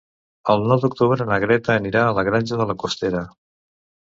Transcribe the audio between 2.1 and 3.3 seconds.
la Granja de la Costera.